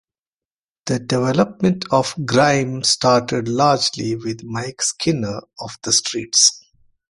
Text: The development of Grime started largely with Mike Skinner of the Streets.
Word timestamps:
The 0.87 0.97
development 0.97 1.85
of 1.91 2.15
Grime 2.25 2.83
started 2.83 3.47
largely 3.47 4.15
with 4.15 4.43
Mike 4.43 4.81
Skinner 4.81 5.41
of 5.59 5.77
the 5.83 5.93
Streets. 5.93 6.59